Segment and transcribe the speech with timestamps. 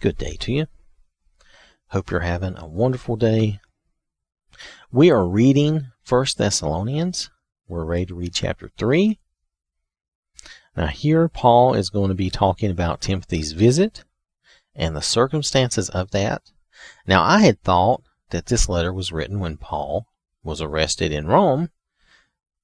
[0.00, 0.66] Good day to you.
[1.88, 3.58] Hope you're having a wonderful day.
[4.92, 7.30] We are reading First Thessalonians.
[7.66, 9.18] We're ready to read chapter 3.
[10.76, 14.04] Now, here Paul is going to be talking about Timothy's visit
[14.72, 16.42] and the circumstances of that.
[17.04, 20.06] Now, I had thought that this letter was written when Paul
[20.44, 21.70] was arrested in Rome,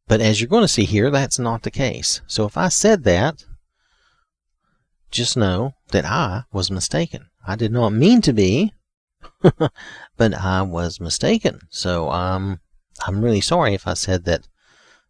[0.07, 2.21] but as you're going to see here, that's not the case.
[2.29, 3.45] So if I said that,
[5.11, 7.27] just know that I was mistaken.
[7.47, 8.73] I did not mean to be,
[10.17, 11.61] but I was mistaken.
[11.71, 12.61] So um,
[13.07, 14.49] I'm really sorry if I said that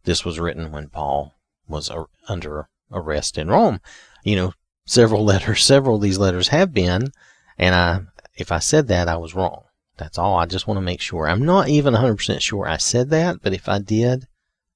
[0.04, 1.34] this was written when Paul
[1.68, 1.90] was
[2.28, 3.80] under arrest in Rome.
[4.22, 4.52] You know,
[4.86, 7.12] several letters, several of these letters have been,
[7.58, 8.00] and I,
[8.36, 9.64] if I said that, I was wrong.
[9.96, 10.36] That's all.
[10.36, 11.28] I just want to make sure.
[11.28, 14.26] I'm not even 100% sure I said that, but if I did,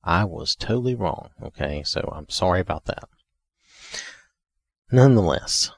[0.04, 1.30] I was totally wrong.
[1.42, 3.08] Okay, so I'm sorry about that.
[4.90, 5.70] Nonetheless,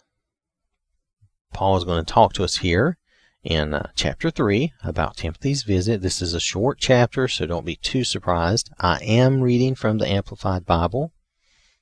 [1.52, 2.96] Paul is going to talk to us here
[3.42, 6.01] in uh, chapter 3 about Timothy's visit.
[6.01, 8.70] This is a short chapter, so don't be too surprised.
[8.79, 11.12] I am reading from the Amplified Bible.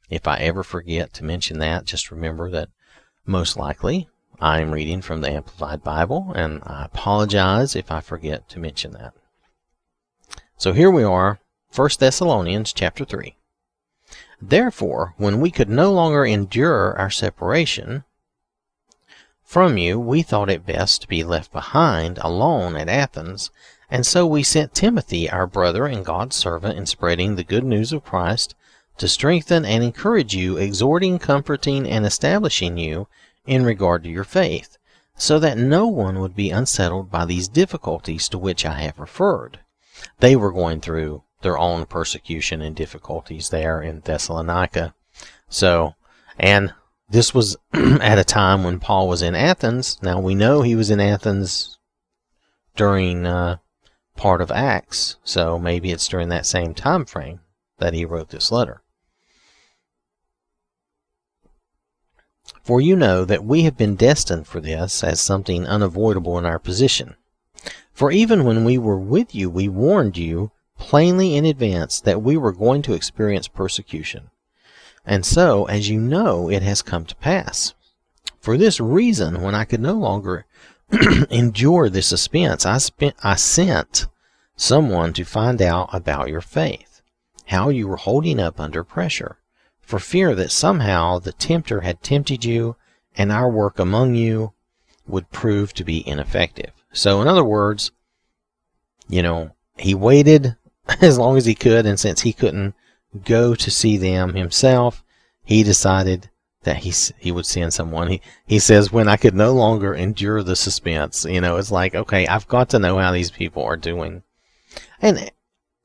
[0.09, 2.71] If I ever forget to mention that, just remember that
[3.27, 4.09] most likely
[4.41, 8.93] I am reading from the Amplified Bible, and I apologize if I forget to mention
[8.93, 9.13] that.
[10.57, 11.41] So here we are,
[11.75, 13.37] 1 Thessalonians chapter 3.
[14.41, 18.05] Therefore, when we could no longer endure our separation
[19.43, 23.51] from you, we thought it best to be left behind alone at Athens,
[23.91, 27.93] and so we sent Timothy, our brother and God's servant, in spreading the good news
[27.93, 28.55] of Christ
[28.99, 33.09] to strengthen and encourage you, exhorting, comforting, and establishing you
[33.47, 34.77] in regard to your faith,
[35.17, 39.59] so that no one would be unsettled by these difficulties to which I have referred.
[40.21, 44.95] They were going through their own persecution and difficulties there in Thessalonica.
[45.49, 45.95] So,
[46.39, 46.75] and
[47.09, 49.99] this was at a time when Paul was in Athens.
[50.03, 51.79] Now we know he was in Athens
[52.77, 53.59] during uh,
[54.17, 57.41] part of Acts, so maybe it's during that same time frame
[57.79, 58.83] that he wrote this letter.
[62.63, 66.59] For you know that we have been destined for this as something unavoidable in our
[66.59, 67.17] position.
[67.93, 72.37] For even when we were with you, we warned you plainly in advance that we
[72.37, 74.31] were going to experience persecution.
[75.05, 77.75] And so, as you know, it has come to pass.
[78.41, 80.47] For this reason, when I could no longer
[81.31, 84.07] endure this suspense, I, spent, I sent
[84.57, 87.03] someone to find out about your faith,
[87.47, 89.39] how you were holding up under pressure
[89.81, 92.77] for fear that somehow the tempter had tempted you
[93.17, 94.53] and our work among you
[95.07, 96.73] would prove to be ineffective.
[96.93, 97.91] So, in other words,
[99.09, 100.57] you know, he waited
[101.01, 102.75] as long as he could, and since he couldn't
[103.25, 105.05] go to see them himself,
[105.45, 106.31] he decided
[106.65, 108.09] that he he would send someone.
[108.09, 111.95] He he says, when I could no longer endure the suspense, you know, it's like,
[111.95, 114.23] okay, I've got to know how these people are doing,
[115.01, 115.31] and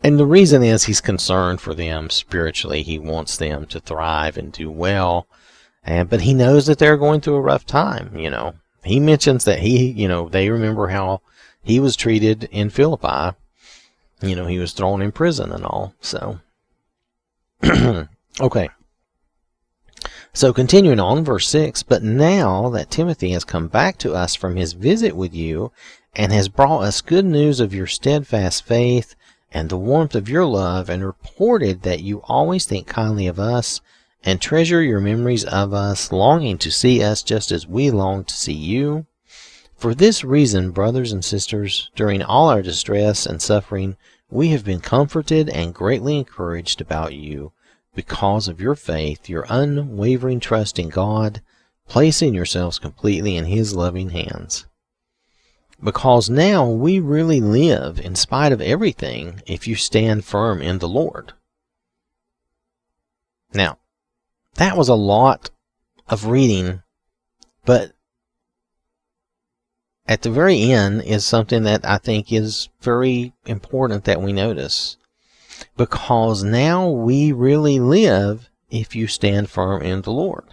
[0.03, 2.83] and the reason is he's concerned for them spiritually.
[2.83, 5.27] He wants them to thrive and do well.
[5.85, 8.55] And, but he knows that they're going through a rough time, you know.
[8.83, 11.21] He mentions that he, you know, they remember how
[11.61, 13.37] he was treated in Philippi.
[14.23, 15.93] You know, he was thrown in prison and all.
[15.99, 16.39] So,
[18.39, 18.69] okay.
[20.31, 24.55] So continuing on, verse 6, but now that Timothy has come back to us from
[24.55, 25.71] his visit with you
[26.15, 29.13] and has brought us good news of your steadfast faith
[29.51, 33.81] and the warmth of your love, and reported that you always think kindly of us
[34.23, 38.33] and treasure your memories of us, longing to see us just as we long to
[38.33, 39.05] see you.
[39.83, 43.97] For this reason, brothers and sisters, during all our distress and suffering,
[44.29, 47.51] we have been comforted and greatly encouraged about you
[47.93, 51.41] because of your faith, your unwavering trust in God,
[51.85, 54.67] placing yourselves completely in His loving hands.
[55.83, 60.87] Because now we really live in spite of everything if you stand firm in the
[60.87, 61.33] Lord.
[63.53, 63.79] Now,
[64.55, 65.49] that was a lot
[66.07, 66.83] of reading,
[67.65, 67.91] but
[70.07, 74.97] at the very end is something that I think is very important that we notice.
[75.77, 80.45] Because now we really live if you stand firm in the Lord.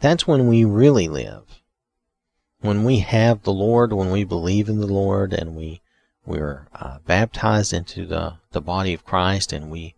[0.00, 1.58] That's when we really live
[2.60, 5.80] when we have the Lord, when we believe in the Lord, and we
[6.26, 9.94] we're uh, baptized into the, the body of Christ, and we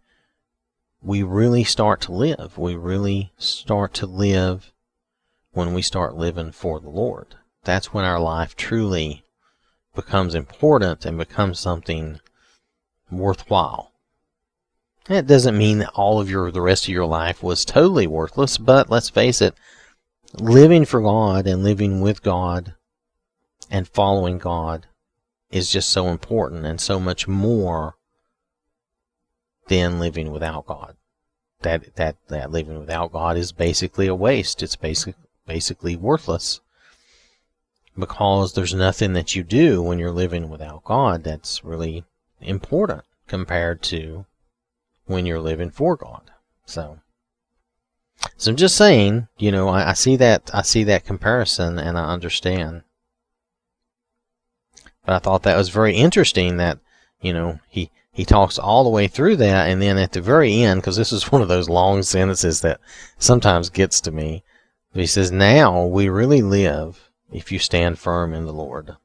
[1.03, 2.59] we really start to live.
[2.59, 4.73] We really start to live
[5.53, 7.37] when we start living for the Lord.
[7.65, 9.25] That's when our life truly
[9.95, 12.21] becomes important and becomes something
[13.11, 13.93] worthwhile.
[15.07, 18.59] That doesn't mean that all of your the rest of your life was totally worthless,
[18.59, 19.55] but let's face it,
[20.35, 22.75] living for God and living with God
[23.71, 24.87] and following God
[25.51, 27.97] is just so important and so much more
[29.67, 30.97] than living without God.
[31.63, 34.63] That that that living without God is basically a waste.
[34.63, 35.17] It's basic
[35.51, 36.61] basically worthless
[37.99, 42.05] because there's nothing that you do when you're living without God that's really
[42.41, 44.27] important compared to
[45.07, 46.31] when you're living for God.
[46.67, 47.01] So
[48.37, 51.99] so I'm just saying, you know, I, I see that I see that comparison and
[51.99, 52.83] I understand.
[55.05, 56.79] But I thought that was very interesting that,
[57.21, 60.63] you know, he he talks all the way through that and then at the very
[60.63, 62.79] end because this is one of those long sentences that
[63.19, 64.45] sometimes gets to me
[64.95, 68.97] he says now we really live if you stand firm in the lord.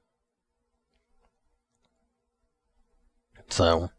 [3.50, 3.92] So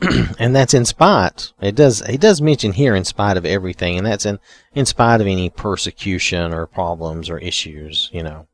[0.38, 4.06] and that's in spite it does it does mention here in spite of everything and
[4.06, 4.38] that's in
[4.72, 8.46] in spite of any persecution or problems or issues you know.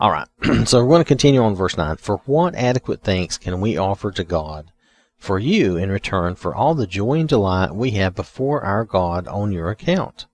[0.00, 0.28] All right
[0.66, 4.10] so we're going to continue on verse 9 for what adequate thanks can we offer
[4.10, 4.72] to god
[5.18, 9.26] for you in return for all the joy and delight we have before our God
[9.26, 10.26] on your account.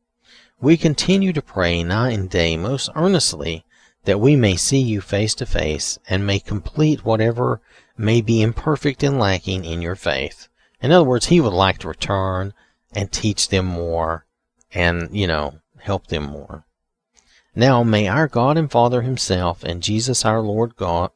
[0.65, 3.67] We continue to pray night and day most earnestly
[4.05, 7.61] that we may see you face to face and may complete whatever
[7.99, 10.49] may be imperfect and lacking in your faith.
[10.81, 12.55] In other words, he would like to return
[12.95, 14.25] and teach them more
[14.73, 16.65] and, you know, help them more.
[17.55, 21.11] Now may our God and Father himself and Jesus our Lord God,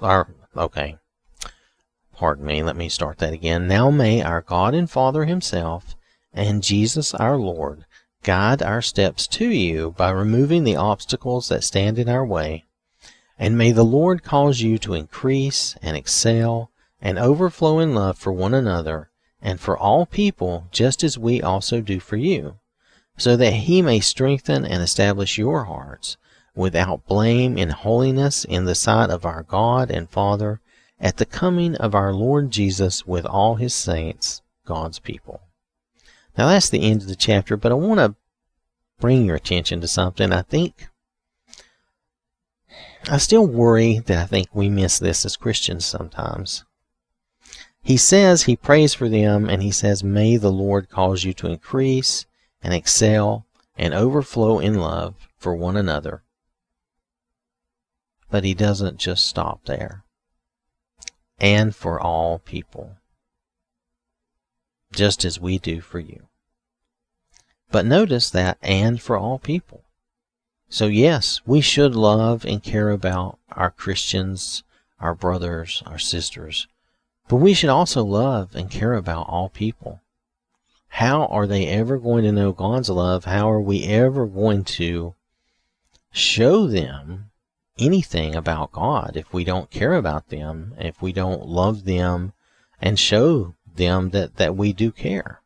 [0.00, 0.98] our, okay,
[2.16, 3.68] Pardon me, let me start that again.
[3.68, 5.94] Now may our God and Father Himself
[6.32, 7.84] and Jesus our Lord
[8.22, 12.64] guide our steps to you by removing the obstacles that stand in our way.
[13.38, 16.70] And may the Lord cause you to increase and excel
[17.00, 19.10] and overflow in love for one another
[19.40, 22.56] and for all people, just as we also do for you,
[23.16, 26.16] so that He may strengthen and establish your hearts
[26.56, 30.60] without blame in holiness in the sight of our God and Father
[31.00, 35.40] at the coming of our Lord Jesus with all his saints, God's people.
[36.38, 38.14] Now that's the end of the chapter, but I want to
[39.00, 40.32] bring your attention to something.
[40.32, 40.86] I think
[43.10, 46.64] I still worry that I think we miss this as Christians sometimes.
[47.82, 51.48] He says he prays for them and he says, May the Lord cause you to
[51.48, 52.26] increase
[52.62, 53.46] and excel
[53.76, 56.22] and overflow in love for one another.
[58.30, 60.04] But he doesn't just stop there
[61.40, 62.96] and for all people,
[64.92, 66.27] just as we do for you.
[67.70, 69.82] But notice that and for all people.
[70.68, 74.62] So, yes, we should love and care about our Christians,
[75.00, 76.66] our brothers, our sisters,
[77.28, 80.00] but we should also love and care about all people.
[80.88, 83.24] How are they ever going to know God's love?
[83.24, 85.14] How are we ever going to
[86.10, 87.30] show them
[87.78, 92.32] anything about God if we don't care about them, if we don't love them
[92.80, 95.40] and show them that, that we do care.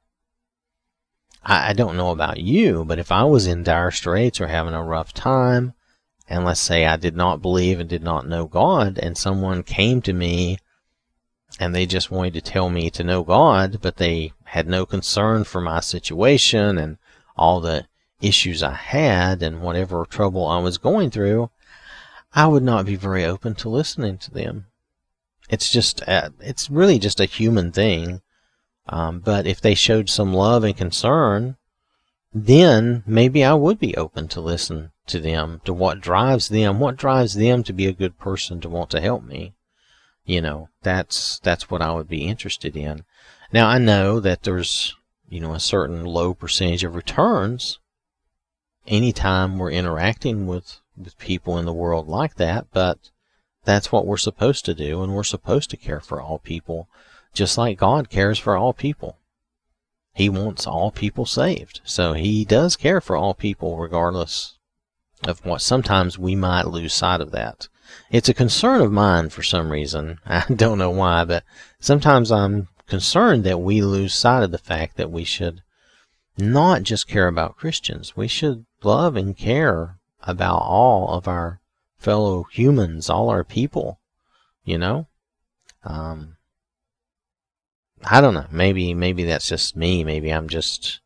[1.45, 4.75] I, I don't know about you, but if I was in dire straits or having
[4.75, 5.75] a rough time,
[6.29, 10.01] and let's say I did not believe and did not know God, and someone came
[10.03, 10.59] to me
[11.61, 15.45] and they just wanted to tell me to know God, but they had no concern
[15.45, 16.97] for my situation and
[17.37, 17.87] all the
[18.21, 21.51] issues I had and whatever trouble I was going through,
[22.33, 24.67] I would not be very open to listening to them.
[25.51, 28.22] It's just, uh, it's really just a human thing.
[28.89, 31.57] Um, but if they showed some love and concern,
[32.35, 36.97] then maybe I would be open to listen to them, to what drives them, what
[36.97, 39.55] drives them to be a good person to want to help me.
[40.25, 43.05] You know, that's, that's what I would be interested in.
[43.53, 44.97] Now I know that there's,
[45.29, 47.79] you know, a certain low percentage of returns
[48.87, 53.11] anytime we're interacting with with people in the world like that, but
[53.65, 56.89] that's what we're supposed to do, and we're supposed to care for all people,
[57.33, 59.19] just like God cares for all people.
[60.15, 64.59] He wants all people saved, so He does care for all people, regardless
[65.25, 67.69] of what sometimes we might lose sight of that.
[68.11, 70.19] It's a concern of mine for some reason.
[70.27, 71.45] I don't know why, but
[71.81, 75.63] sometimes I'm concerned that we lose sight of the fact that we should
[76.37, 78.17] not just care about Christians.
[78.17, 81.61] We should love and care about all of our
[81.99, 84.01] fellow humans, all our people,
[84.65, 85.07] you know?
[85.85, 86.37] Um,
[88.05, 88.47] I don't know.
[88.51, 90.05] Maybe, maybe that's just me.
[90.05, 91.01] Maybe I'm just,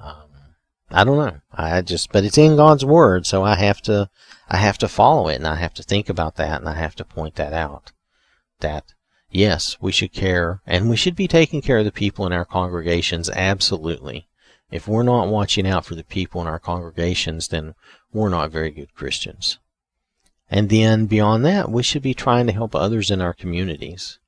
[0.00, 0.28] um,
[0.90, 1.40] I don't know.
[1.52, 4.08] I just, but it's in God's word, so I have to,
[4.48, 6.94] I have to follow it and I have to think about that and I have
[6.96, 7.92] to point that out.
[8.60, 8.84] That,
[9.30, 12.44] yes, we should care and we should be taking care of the people in our
[12.44, 14.28] congregations, absolutely.
[14.70, 17.74] If we're not watching out for the people in our congregations, then
[18.12, 19.58] we're not very good Christians.
[20.48, 24.18] And then beyond that, we should be trying to help others in our communities.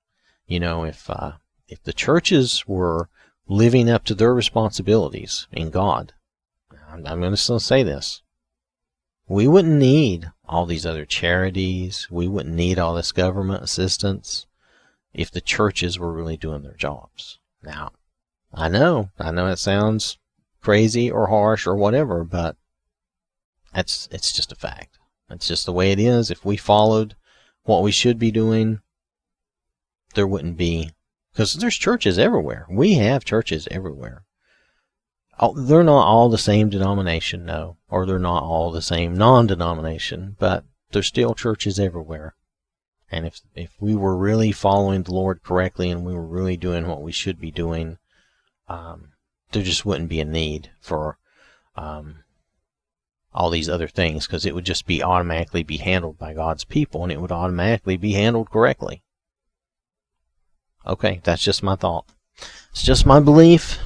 [0.47, 1.33] You know, if uh,
[1.69, 3.09] if the churches were
[3.47, 6.15] living up to their responsibilities in God,
[6.91, 8.23] I'm, going to say this:
[9.29, 12.09] we wouldn't need all these other charities.
[12.11, 14.47] We wouldn't need all this government assistance
[15.13, 17.39] if the churches were really doing their jobs.
[17.63, 17.93] Now,
[18.53, 20.19] I know, I know it sounds
[20.63, 22.57] crazy or harsh or whatever, but
[23.75, 24.99] that's it's just a fact.
[25.31, 26.31] It's just the way it is.
[26.31, 27.15] If we followed
[27.65, 28.81] what we should be doing,
[30.15, 30.93] there wouldn't be
[31.39, 32.67] because there's churches everywhere.
[32.69, 34.25] We have churches everywhere.
[35.55, 40.65] They're not all the same denomination, no, or they're not all the same non-denomination, but
[40.91, 42.35] there's still churches everywhere.
[43.09, 46.89] And if if we were really following the Lord correctly and we were really doing
[46.89, 47.99] what we should be doing,
[48.69, 49.13] um,
[49.53, 51.19] there just wouldn't be a need for
[51.77, 52.25] um,
[53.33, 57.05] all these other things because it would just be automatically be handled by God's people
[57.05, 59.05] and it would automatically be handled correctly.
[60.89, 62.07] Okay, that's just my thought.
[62.71, 63.79] It's just my belief.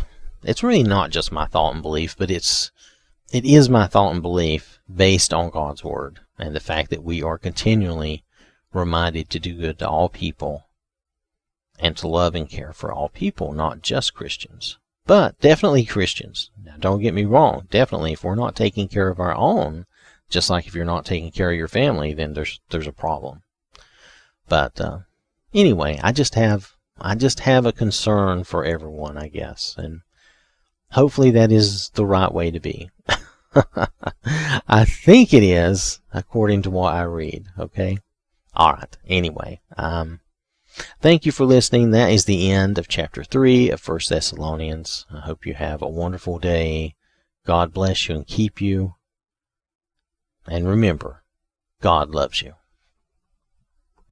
[0.44, 2.71] It's really not just my thought and belief, but it's
[3.32, 7.23] it is my thought and belief based on God's word and the fact that we
[7.23, 8.25] are continually
[8.73, 10.66] reminded to do good to all people
[11.78, 14.78] and to love and care for all people, not just Christians.
[15.04, 16.50] But definitely Christians.
[16.62, 17.66] Now, don't get me wrong.
[17.71, 19.87] Definitely, if we're not taking care of our own,
[20.28, 23.42] just like if you're not taking care of your family, then there's there's a problem.
[24.49, 24.99] But uh,
[25.52, 30.02] anyway, I just have I just have a concern for everyone, I guess, and
[30.92, 32.90] hopefully that is the right way to be.
[34.68, 37.46] I think it is, according to what I read.
[37.58, 37.99] Okay.
[38.54, 38.96] All right.
[39.06, 40.20] Anyway, um,
[41.00, 41.90] Thank you for listening.
[41.90, 45.04] That is the end of chapter 3 of 1 Thessalonians.
[45.11, 46.94] I hope you have a wonderful day.
[47.44, 48.94] God bless you and keep you.
[50.46, 51.25] And remember,
[51.80, 52.54] God loves you.